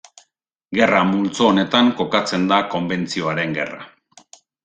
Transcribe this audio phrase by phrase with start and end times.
[0.77, 3.85] Gerra multzo honetan kokatzen da Konbentzioaren Gerra.